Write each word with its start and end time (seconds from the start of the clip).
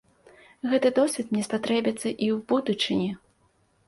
Гэты 0.69 0.89
досвед 0.99 1.27
мне 1.33 1.43
спатрэбіцца 1.47 2.05
і 2.05 2.27
ў 2.37 2.39
будучыні. 2.53 3.11